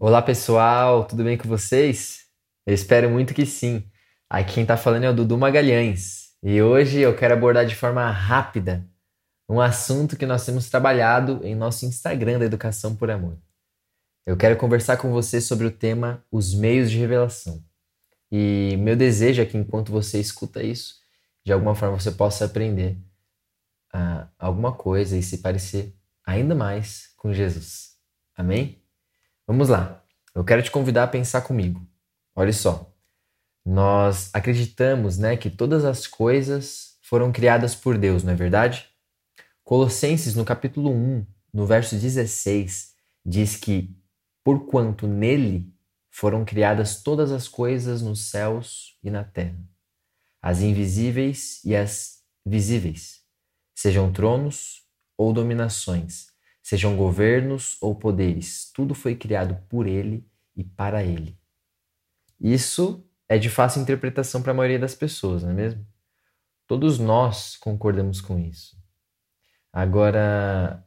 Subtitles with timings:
[0.00, 2.28] Olá pessoal, tudo bem com vocês?
[2.64, 3.82] Eu espero muito que sim.
[4.30, 8.08] Aqui quem está falando é o Dudu Magalhães e hoje eu quero abordar de forma
[8.08, 8.88] rápida
[9.48, 13.36] um assunto que nós temos trabalhado em nosso Instagram da Educação por Amor.
[14.24, 17.60] Eu quero conversar com você sobre o tema os meios de revelação.
[18.30, 20.94] E meu desejo é que enquanto você escuta isso,
[21.44, 22.96] de alguma forma você possa aprender
[23.92, 25.92] uh, alguma coisa e se parecer
[26.24, 27.96] ainda mais com Jesus.
[28.36, 28.80] Amém?
[29.48, 30.04] Vamos lá.
[30.34, 31.80] Eu quero te convidar a pensar comigo.
[32.36, 32.94] Olha só.
[33.64, 38.86] Nós acreditamos, né, que todas as coisas foram criadas por Deus, não é verdade?
[39.64, 42.92] Colossenses, no capítulo 1, no verso 16,
[43.24, 43.96] diz que
[44.44, 45.72] porquanto nele
[46.10, 49.58] foram criadas todas as coisas nos céus e na terra,
[50.42, 53.22] as invisíveis e as visíveis,
[53.74, 54.82] sejam tronos
[55.16, 56.26] ou dominações,
[56.68, 60.22] sejam governos ou poderes, tudo foi criado por ele
[60.54, 61.34] e para ele.
[62.38, 65.86] Isso é de fácil interpretação para a maioria das pessoas, não é mesmo?
[66.66, 68.76] Todos nós concordamos com isso.
[69.72, 70.84] Agora,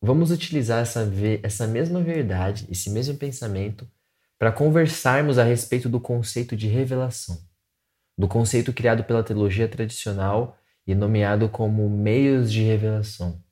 [0.00, 1.04] vamos utilizar essa,
[1.42, 3.90] essa mesma verdade, esse mesmo pensamento,
[4.38, 7.44] para conversarmos a respeito do conceito de revelação,
[8.16, 13.43] do conceito criado pela teologia tradicional e nomeado como meios de revelação.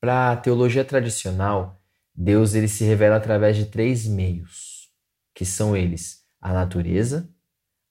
[0.00, 1.82] Para a teologia tradicional,
[2.14, 4.90] Deus ele se revela através de três meios,
[5.34, 7.28] que são eles: a natureza,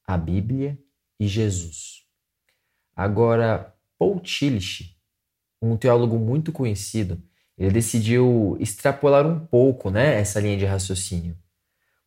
[0.05, 0.79] a Bíblia
[1.19, 2.03] e Jesus.
[2.95, 4.97] Agora, Paul Tillich,
[5.61, 7.21] um teólogo muito conhecido,
[7.57, 11.37] ele decidiu extrapolar um pouco né, essa linha de raciocínio,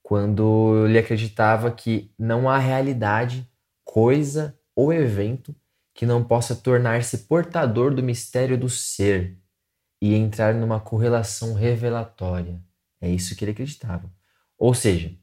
[0.02, 3.50] quando ele acreditava que não há realidade,
[3.84, 5.54] coisa ou evento
[5.92, 9.39] que não possa tornar-se portador do mistério do ser,
[10.00, 12.62] e entrar numa correlação revelatória.
[13.00, 14.12] É isso que ele acreditava.
[14.58, 15.14] Ou seja,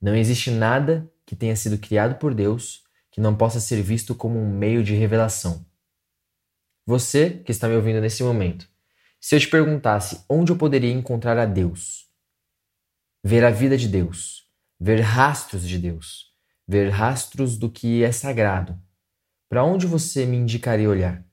[0.00, 4.38] não existe nada que tenha sido criado por Deus que não possa ser visto como
[4.38, 5.66] um meio de revelação.
[6.86, 8.68] Você que está me ouvindo nesse momento,
[9.20, 12.08] se eu te perguntasse onde eu poderia encontrar a Deus,
[13.24, 14.48] ver a vida de Deus,
[14.78, 16.32] ver rastros de Deus,
[16.66, 18.80] ver rastros do que é sagrado,
[19.48, 21.26] para onde você me indicaria olhar?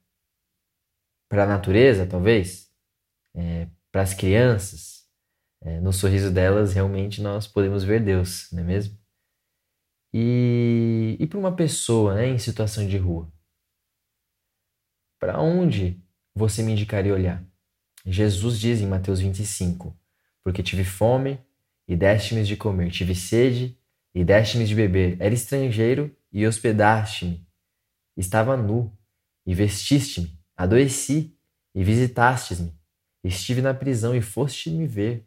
[1.30, 2.65] Para a natureza, talvez?
[3.35, 5.06] É, para as crianças,
[5.62, 8.97] é, no sorriso delas realmente nós podemos ver Deus, não é mesmo?
[10.13, 13.31] E, e para uma pessoa né, em situação de rua,
[15.19, 16.01] para onde
[16.34, 17.44] você me indicaria olhar?
[18.06, 19.97] Jesus diz em Mateus 25:
[20.44, 21.40] Porque tive fome
[21.88, 23.78] e deste-me de comer, tive sede
[24.13, 27.46] e deste-me de beber, era estrangeiro e hospedaste-me,
[28.16, 28.96] estava nu
[29.46, 31.38] e vestiste-me, adoeci
[31.73, 32.75] e visitastes-me.
[33.25, 35.25] Estive na prisão e foste me ver.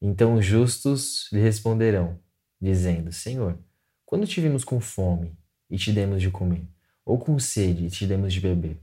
[0.00, 2.18] Então os justos lhe responderão,
[2.58, 3.58] dizendo: Senhor,
[4.06, 5.36] quando te vimos com fome
[5.68, 6.66] e te demos de comer,
[7.04, 8.80] ou com sede e te demos de beber?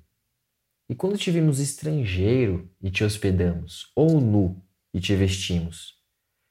[0.87, 4.63] E quando te vimos estrangeiro e te hospedamos, ou nu
[4.93, 5.95] e te vestimos?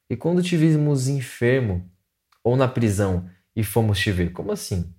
[0.09, 1.89] E quando te vimos enfermo
[2.43, 4.33] ou na prisão e fomos te ver?
[4.33, 4.93] Como assim?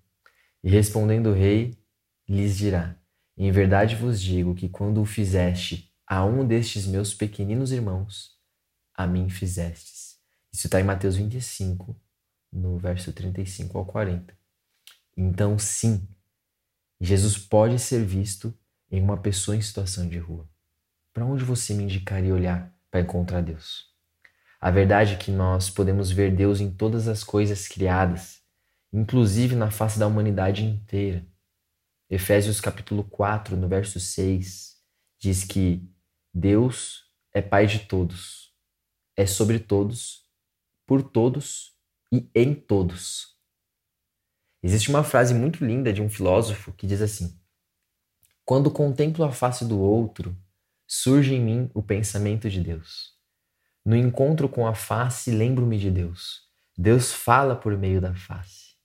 [0.64, 1.78] E respondendo o rei,
[2.26, 2.98] lhes dirá:
[3.36, 8.36] Em verdade vos digo que quando o fizeste a um destes meus pequeninos irmãos,
[8.92, 10.18] a mim fizestes.
[10.52, 11.96] Isso está em Mateus 25,
[12.52, 14.36] no verso 35 ao 40.
[15.16, 16.04] Então, sim,
[17.00, 18.52] Jesus pode ser visto
[18.90, 20.50] em uma pessoa em situação de rua.
[21.12, 23.86] Para onde você me indicaria olhar para encontrar Deus?
[24.60, 28.40] A verdade é que nós podemos ver Deus em todas as coisas criadas,
[28.92, 31.24] inclusive na face da humanidade inteira.
[32.10, 34.76] Efésios capítulo 4, no verso 6,
[35.16, 35.88] diz que
[36.32, 38.54] Deus é Pai de todos,
[39.16, 40.24] é sobre todos,
[40.86, 41.76] por todos
[42.12, 43.36] e em todos.
[44.62, 47.36] Existe uma frase muito linda de um filósofo que diz assim:
[48.44, 50.36] Quando contemplo a face do outro,
[50.86, 53.18] surge em mim o pensamento de Deus.
[53.84, 56.48] No encontro com a face, lembro-me de Deus.
[56.78, 58.76] Deus fala por meio da face.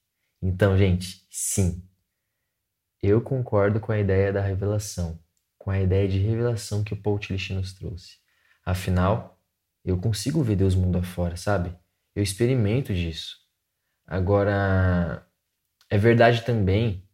[0.42, 1.88] Então, gente, sim,
[3.04, 5.24] eu concordo com a ideia da revelação
[5.66, 8.18] com a ideia de revelação que o Paul Tillich nos trouxe.
[8.64, 9.42] Afinal,
[9.84, 11.76] eu consigo ver Deus mundo afora, sabe?
[12.16, 13.38] Eu experimento disso.
[14.06, 15.26] Agora,
[15.90, 17.10] é verdade também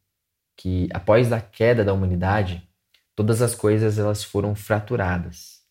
[0.58, 2.70] que após a queda da humanidade,
[3.16, 5.62] todas as coisas elas foram fraturadas.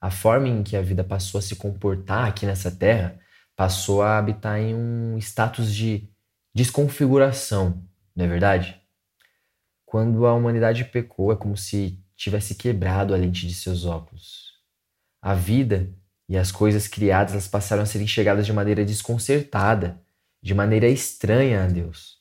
[0.00, 3.20] A forma em que a vida passou a se comportar aqui nessa terra
[3.54, 6.08] passou a habitar em um status de
[6.54, 7.86] desconfiguração,
[8.16, 8.80] não é verdade?
[9.84, 14.52] Quando a humanidade pecou, é como se tivesse quebrado a lente de seus óculos.
[15.20, 15.92] A vida
[16.28, 20.00] e as coisas criadas elas passaram a ser enxergadas de maneira desconcertada,
[20.42, 22.18] de maneira estranha a Deus.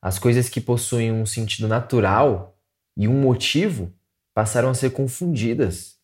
[0.00, 2.58] As coisas que possuem um sentido natural
[2.96, 3.92] e um motivo
[4.34, 5.96] passaram a ser confundidas.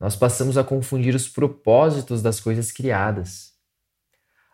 [0.00, 3.52] Nós passamos a confundir os propósitos das coisas criadas.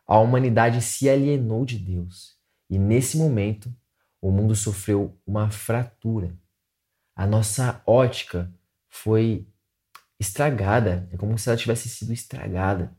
[0.06, 2.37] A humanidade se alienou de Deus
[2.69, 3.73] e, nesse momento,
[4.20, 6.35] o mundo sofreu uma fratura.
[7.19, 8.49] A nossa ótica
[8.88, 9.44] foi
[10.20, 12.97] estragada, é como se ela tivesse sido estragada.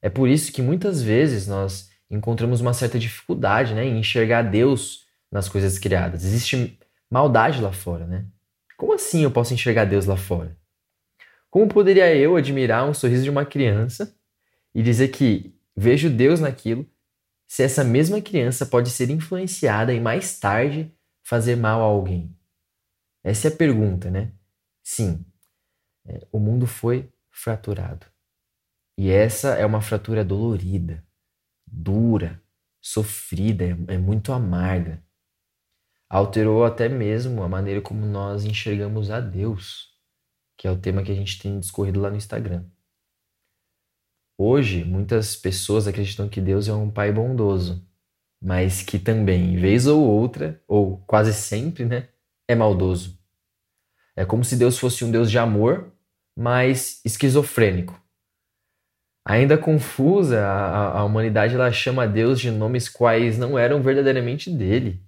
[0.00, 5.04] É por isso que muitas vezes nós encontramos uma certa dificuldade né, em enxergar Deus
[5.30, 6.24] nas coisas criadas.
[6.24, 6.78] Existe
[7.10, 8.24] maldade lá fora, né?
[8.74, 10.56] Como assim eu posso enxergar Deus lá fora?
[11.50, 14.16] Como poderia eu admirar um sorriso de uma criança
[14.74, 16.88] e dizer que vejo Deus naquilo,
[17.46, 20.90] se essa mesma criança pode ser influenciada e mais tarde
[21.22, 22.35] fazer mal a alguém?
[23.26, 24.32] Essa é a pergunta, né?
[24.84, 25.26] Sim,
[26.06, 28.06] é, o mundo foi fraturado.
[28.96, 31.04] E essa é uma fratura dolorida,
[31.66, 32.40] dura,
[32.80, 35.02] sofrida, é, é muito amarga.
[36.08, 39.92] Alterou até mesmo a maneira como nós enxergamos a Deus,
[40.56, 42.64] que é o tema que a gente tem discorrido lá no Instagram.
[44.38, 47.84] Hoje, muitas pessoas acreditam que Deus é um pai bondoso,
[48.40, 52.08] mas que também, vez ou outra, ou quase sempre, né,
[52.48, 53.18] é maldoso.
[54.14, 55.92] É como se Deus fosse um Deus de amor,
[56.36, 58.00] mas esquizofrênico.
[59.24, 65.04] Ainda confusa, a, a humanidade ela chama Deus de nomes quais não eram verdadeiramente dele.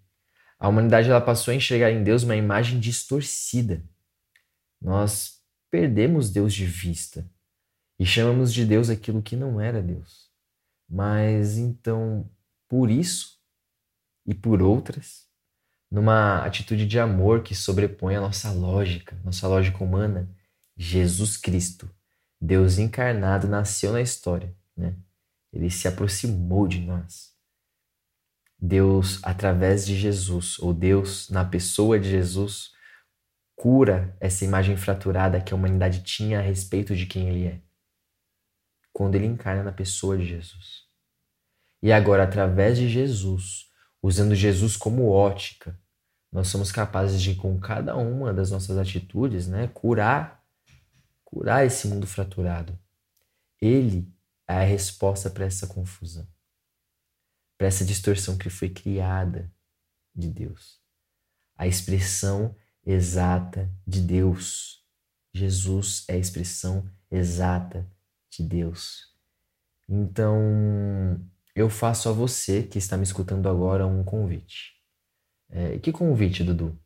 [0.58, 3.82] A humanidade ela passou a enxergar em Deus uma imagem distorcida.
[4.82, 5.40] Nós
[5.70, 7.30] perdemos Deus de vista
[7.98, 10.28] e chamamos de Deus aquilo que não era Deus.
[10.88, 12.28] Mas então,
[12.68, 13.38] por isso
[14.26, 15.27] e por outras,
[15.90, 20.28] numa atitude de amor que sobrepõe a nossa lógica, nossa lógica humana,
[20.76, 21.90] Jesus Cristo,
[22.40, 24.94] Deus encarnado, nasceu na história, né?
[25.52, 27.34] Ele se aproximou de nós.
[28.60, 32.72] Deus, através de Jesus, ou Deus, na pessoa de Jesus,
[33.56, 37.60] cura essa imagem fraturada que a humanidade tinha a respeito de quem Ele é.
[38.92, 40.86] Quando Ele encarna na pessoa de Jesus.
[41.82, 43.67] E agora, através de Jesus,
[44.02, 45.78] usando Jesus como ótica,
[46.30, 50.38] nós somos capazes de, com cada uma das nossas atitudes, né, curar
[51.28, 52.78] curar esse mundo fraturado.
[53.60, 54.10] Ele
[54.48, 56.26] é a resposta para essa confusão,
[57.58, 59.52] para essa distorção que foi criada
[60.14, 60.80] de Deus.
[61.54, 64.82] A expressão exata de Deus.
[65.34, 67.86] Jesus é a expressão exata
[68.30, 69.14] de Deus.
[69.86, 70.40] Então,
[71.60, 74.74] eu faço a você que está me escutando agora um convite.
[75.50, 76.78] É, que convite, Dudu?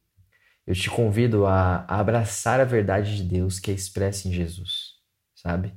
[0.67, 4.95] eu te convido a, abraçar a verdade de Deus que é expressa em Jesus,
[5.35, 5.75] sabe?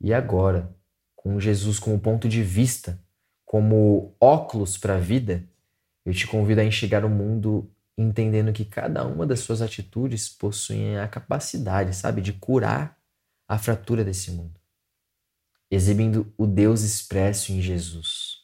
[0.00, 0.74] E agora,
[1.14, 3.02] com Jesus como ponto de vista,
[3.44, 5.44] como óculos para a vida,
[6.04, 10.96] eu te convido a enxergar o mundo entendendo que cada uma das suas atitudes possui
[10.96, 12.98] a capacidade, sabe, de curar
[13.48, 14.60] a fratura desse mundo,
[15.70, 18.36] exibindo o Deus expresso em Jesus.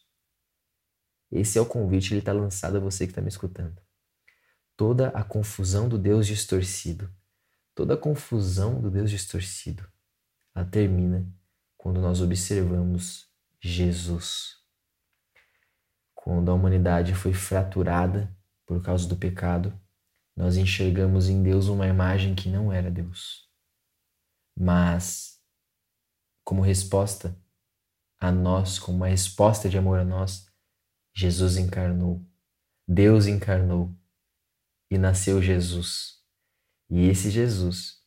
[1.31, 3.81] Esse é o convite, ele está lançado a você que está me escutando
[4.83, 7.09] toda a confusão do Deus distorcido.
[7.73, 9.89] Toda a confusão do Deus distorcido,
[10.53, 11.25] ela termina
[11.77, 13.29] quando nós observamos
[13.61, 14.57] Jesus.
[16.15, 19.73] Quando a humanidade foi fraturada por causa do pecado,
[20.37, 23.49] nós enxergamos em Deus uma imagem que não era Deus.
[24.59, 25.32] Mas,
[26.45, 27.37] como resposta
[28.19, 30.47] a nós, como uma resposta de amor a nós,
[31.15, 32.25] Jesus encarnou.
[32.87, 33.95] Deus encarnou
[34.91, 36.21] e nasceu Jesus.
[36.91, 38.03] E esse Jesus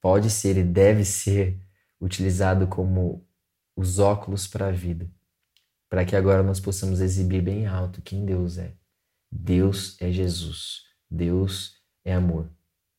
[0.00, 1.60] pode ser e deve ser
[2.00, 3.26] utilizado como
[3.76, 5.10] os óculos para a vida,
[5.90, 8.76] para que agora nós possamos exibir bem alto quem Deus é.
[9.30, 12.50] Deus é Jesus, Deus é amor.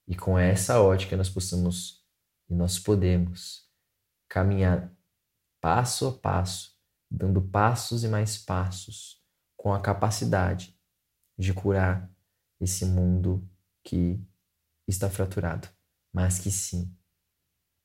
[0.07, 2.05] E com essa ótica nós possamos
[2.50, 3.66] e nós podemos
[4.29, 4.91] caminhar
[5.62, 6.77] passo a passo,
[7.10, 9.22] dando passos e mais passos,
[9.55, 10.77] com a capacidade
[11.38, 12.12] de curar
[12.60, 13.48] esse mundo
[13.84, 14.22] que
[14.88, 15.67] está fraturado,
[16.12, 16.96] mas que sim,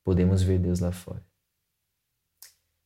[0.05, 1.25] podemos ver Deus lá fora.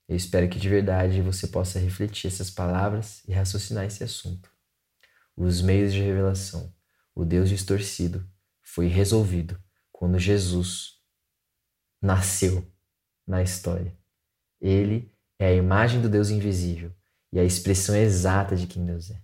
[0.08, 4.50] Eu espero que de verdade você possa refletir essas palavras e raciocinar esse assunto.
[5.36, 6.72] Os meios de revelação,
[7.14, 8.28] o Deus distorcido,
[8.62, 9.60] foi resolvido
[9.90, 11.00] quando Jesus
[12.00, 12.70] nasceu
[13.26, 13.92] na história.
[14.60, 16.92] Ele é a imagem do Deus invisível
[17.32, 19.20] e a expressão exata de quem Deus é.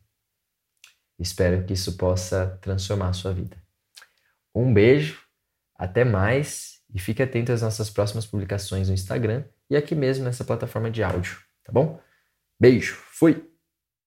[1.19, 3.57] Espero que isso possa transformar a sua vida.
[4.55, 5.23] Um beijo,
[5.77, 10.45] até mais E fique atento às nossas próximas publicações no Instagram e aqui mesmo nessa
[10.45, 11.99] plataforma de áudio, tá bom?
[12.61, 13.52] Beijo, fui!